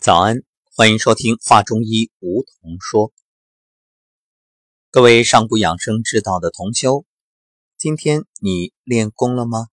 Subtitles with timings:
[0.00, 0.38] 早安，
[0.74, 3.10] 欢迎收听《画中医梧桐说》。
[4.90, 7.04] 各位上古养生之道的同修，
[7.76, 9.68] 今天你练功了吗？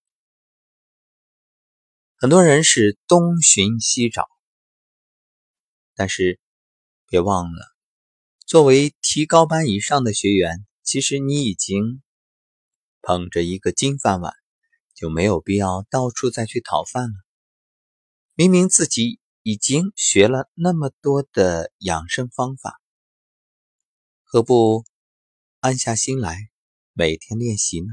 [2.18, 4.28] 很多人是东寻西找，
[5.94, 6.38] 但是
[7.06, 7.74] 别忘了，
[8.44, 12.02] 作为提高班以上的学员，其实你已经
[13.00, 14.34] 捧着一个金饭碗，
[14.94, 17.14] 就没有必要到处再去讨饭了。
[18.34, 19.18] 明明自己。
[19.48, 22.78] 已经学了那么多的养生方法，
[24.22, 24.84] 何不
[25.60, 26.36] 安下心来
[26.92, 27.86] 每天练习呢？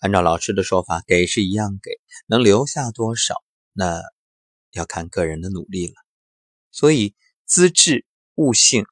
[0.00, 1.92] 按照老师的说法，给是一样给，
[2.26, 3.36] 能留下多少，
[3.72, 4.02] 那
[4.72, 5.94] 要看个人的努力了。
[6.72, 8.86] 所以资质、悟性、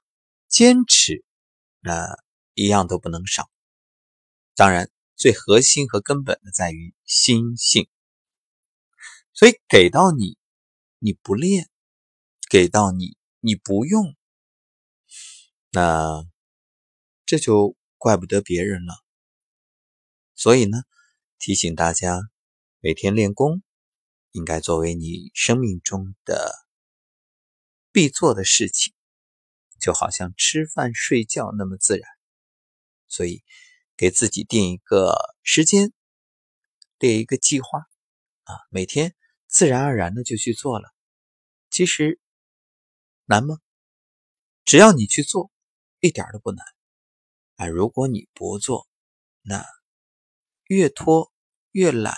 [0.47, 1.25] 坚持，
[1.81, 2.17] 那
[2.55, 3.51] 一样都不能少。
[4.55, 7.89] 当然，最核心和根本的在于心性。
[9.37, 10.39] 所以给到你，
[10.99, 11.67] 你不练；
[12.49, 14.17] 给到你，你不用，
[15.73, 16.25] 那
[17.27, 18.95] 这就怪不得别人了。
[20.35, 20.79] 所以呢，
[21.39, 22.19] 提醒大家，
[22.81, 23.63] 每天练功
[24.33, 26.51] 应该作为你生命中的
[27.93, 28.95] 必做的事情，
[29.79, 32.09] 就好像吃饭睡觉那么自然。
[33.07, 33.45] 所以，
[33.99, 35.93] 给自己定一个时间，
[36.99, 37.81] 列一个计划
[38.45, 39.15] 啊，每天。
[39.57, 40.93] 自然而然的就去做了，
[41.71, 42.21] 其实
[43.25, 43.57] 难吗？
[44.67, 45.51] 只要你去做，
[46.01, 46.63] 一点都不难。
[47.55, 48.87] 啊，如果你不做，
[49.41, 49.65] 那
[50.67, 51.33] 越拖
[51.71, 52.15] 越懒，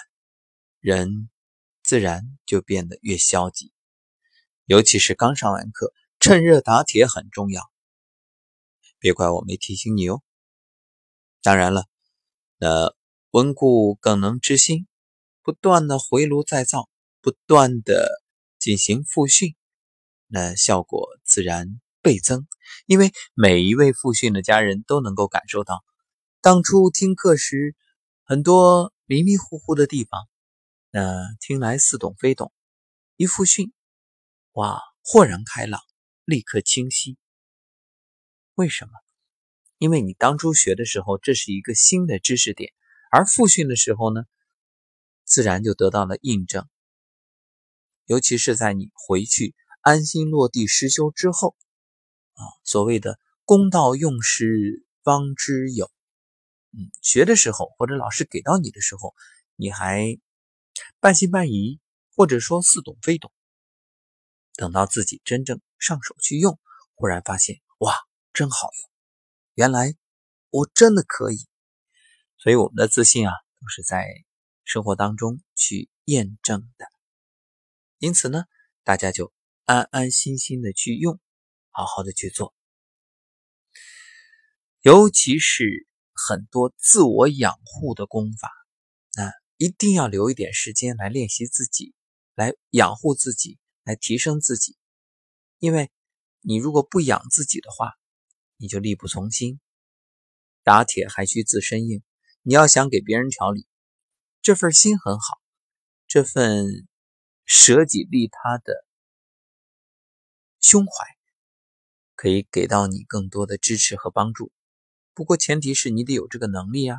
[0.81, 1.31] 人
[1.84, 3.72] 自然就变得越消极。
[4.64, 7.62] 尤其是刚上完课，趁热打铁很重要。
[8.98, 10.25] 别怪我没提醒你哦。
[11.41, 11.84] 当然了，
[12.56, 12.97] 那
[13.31, 14.89] 温故更能知新，
[15.44, 16.91] 不断的回炉再造。
[17.20, 18.08] 不断的
[18.58, 19.55] 进行复训，
[20.27, 22.47] 那效果自然倍增。
[22.86, 25.84] 因为每一位复训的家人都能够感受到，
[26.41, 27.75] 当初听课时
[28.22, 30.28] 很多迷迷糊糊的地方，
[30.91, 32.53] 那听来似懂非懂，
[33.16, 33.72] 一复训，
[34.53, 35.81] 哇，豁然开朗，
[36.25, 37.16] 立刻清晰。
[38.54, 38.91] 为什么？
[39.78, 42.72] 因为你当初学的时候，这是一个新的知识点，
[43.10, 44.25] 而复训的时候呢，
[45.25, 46.69] 自然就得到了印证。
[48.08, 51.54] 尤其是在你回去安心落地实修之后，
[52.32, 55.91] 啊，所谓的“公道用时方知有”，
[56.72, 59.14] 嗯，学的时候或者老师给到你的时候，
[59.56, 60.19] 你还
[61.00, 61.80] 半信半疑，
[62.16, 63.30] 或者说似懂非懂。
[64.54, 66.58] 等到自己真正上手去用，
[66.94, 67.94] 忽然发现，哇，
[68.32, 68.90] 真好用！
[69.54, 69.94] 原来
[70.48, 71.46] 我真的可以。
[72.38, 74.06] 所以我们的自信啊，都是在
[74.64, 76.86] 生活当中去验证的。
[77.98, 78.44] 因此呢，
[78.84, 79.32] 大家就
[79.64, 81.19] 安安心心的去用，
[81.70, 82.54] 好好的去做。
[84.82, 88.48] 尤其是很多自我养护的功法，
[89.20, 91.92] 啊一定要留一点时间来练习自己，
[92.34, 94.76] 来养护自己，来提升自己。
[95.58, 95.91] 因为
[96.41, 97.94] 你如果不养自己的话，
[98.56, 99.60] 你就力不从心。
[100.62, 102.03] 打铁还需自身硬，
[102.42, 103.66] 你要想给别人调理，
[104.41, 105.41] 这份心很好，
[106.06, 106.88] 这份。
[107.48, 108.84] 舍己利他的
[110.60, 110.92] 胸怀，
[112.14, 114.53] 可以给到你更多的支持和帮助。
[115.14, 116.98] 不过前提是你得有这个能力啊，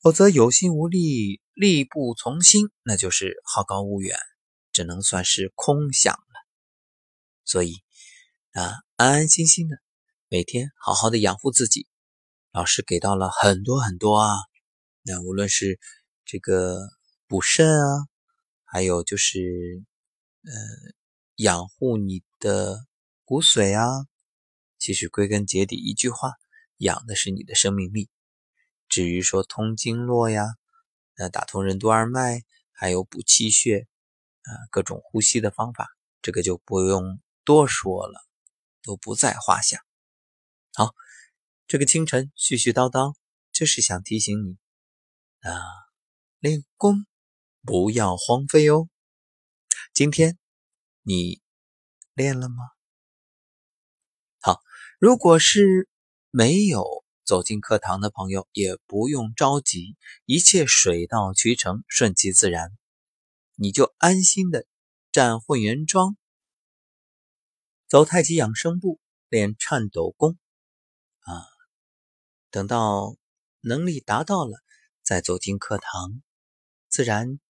[0.00, 4.16] 否则有心无力、力不从心，那就是好高骛远，
[4.70, 6.46] 只能算是空想了。
[7.44, 7.74] 所以
[8.52, 9.76] 啊，安安心心的
[10.28, 11.88] 每天好好的养护自己。
[12.52, 14.36] 老师给到了很多很多啊，
[15.02, 15.80] 那无论是
[16.24, 16.78] 这个
[17.26, 18.13] 补肾啊。
[18.74, 19.84] 还有就是，
[20.42, 20.52] 呃，
[21.36, 22.84] 养护你的
[23.24, 23.86] 骨髓啊。
[24.80, 26.32] 其实归根结底，一句话，
[26.78, 28.10] 养的是你的生命力。
[28.88, 30.44] 至于说通经络呀，
[31.16, 32.42] 那打通任督二脉，
[32.72, 33.86] 还有补气血，
[34.42, 35.86] 啊，各种呼吸的方法，
[36.20, 38.26] 这个就不用多说了，
[38.82, 39.84] 都不在话下。
[40.72, 40.96] 好，
[41.68, 43.14] 这个清晨絮絮叨叨，
[43.52, 44.58] 就是想提醒你
[45.48, 45.62] 啊，
[46.40, 47.06] 练功。
[47.66, 48.90] 不要荒废哦！
[49.94, 50.38] 今天
[51.00, 51.40] 你
[52.12, 52.56] 练了吗？
[54.38, 54.60] 好，
[54.98, 55.88] 如果是
[56.30, 56.84] 没有
[57.24, 59.96] 走进课堂的朋友，也不用着急，
[60.26, 62.70] 一切水到渠成，顺其自然。
[63.54, 64.66] 你就安心的
[65.10, 66.18] 站混元桩，
[67.88, 69.00] 走太极养生步，
[69.30, 70.36] 练颤抖功
[71.20, 71.46] 啊。
[72.50, 73.16] 等到
[73.60, 74.62] 能力达到了，
[75.02, 76.22] 再走进课堂，
[76.90, 77.40] 自然。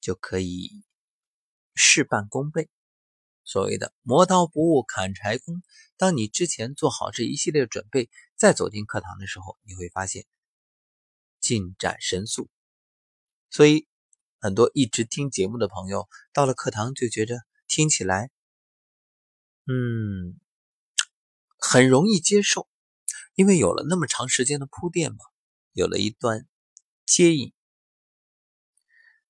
[0.00, 0.84] 就可以
[1.74, 2.68] 事半功倍。
[3.44, 5.62] 所谓的磨刀不误砍柴工，
[5.96, 10.26] 当你之前做好这一系列准备，再走进课堂的时候，你会发现
[11.40, 12.50] 进展神速。
[13.48, 13.88] 所以，
[14.38, 18.30] 很多一直听节目的朋友，到了课堂就觉着听起来，
[19.66, 20.38] 嗯，
[21.56, 22.68] 很容易接受，
[23.34, 25.24] 因为有了那么长时间的铺垫嘛，
[25.72, 26.46] 有了一段
[27.06, 27.54] 接引。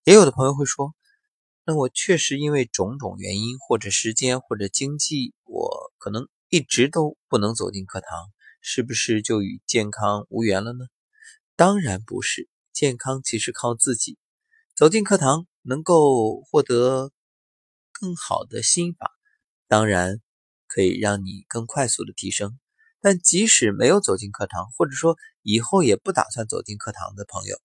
[0.08, 0.94] 也有的朋友会说。
[1.66, 8.08] 那我确实因为种种原因，或者时间，或者经济，我可能一直都不能走进课堂，
[8.62, 10.87] 是不是就与健康无缘了呢？
[11.56, 14.16] 当然不是，健康其实靠自己。
[14.75, 17.12] 走进课堂能够获得
[17.93, 19.11] 更好的心法，
[19.66, 20.22] 当然
[20.69, 22.58] 可以让你更快速的提升。
[23.02, 27.61] 但即使没有走进课堂，或者说以后也不打算走进课堂的朋友，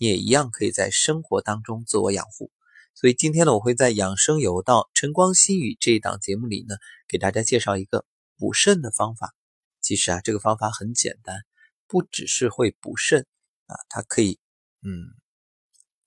[0.00, 2.50] 你也一样可以在生活当中自我养护。
[2.94, 6.76] 所以今天呢，我会在《养生有道晨光心语》这一档节目里呢，
[7.06, 8.06] 给大家介绍一个
[8.38, 9.34] 补肾的方法。
[9.82, 11.42] 其实啊，这个方法很简单，
[11.86, 13.26] 不只是会补肾
[13.66, 14.38] 啊，它可以
[14.80, 14.88] 嗯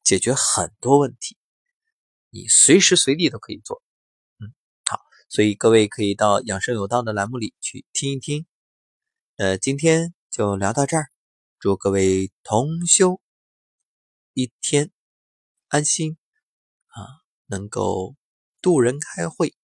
[0.03, 1.37] 解决很多问题，
[2.31, 3.83] 你随时随地都可以做。
[4.39, 4.49] 嗯，
[4.89, 4.99] 好，
[5.29, 8.47] 所以各位可以到《养生有道》的栏目里去听一听。
[9.37, 11.05] 呃，今天就聊到这儿，
[11.59, 13.21] 祝各位同修
[14.33, 14.91] 一天
[15.68, 16.18] 安心。
[16.88, 18.15] 啊，能够
[18.62, 19.56] 渡人开会，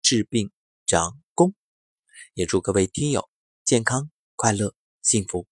[0.00, 0.50] 治病
[0.86, 1.54] 长功，
[2.32, 3.28] 也祝各位听友
[3.62, 5.46] 健康、快乐、幸福。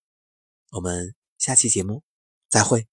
[0.70, 2.02] 我们下期节目
[2.49, 2.88] 再会。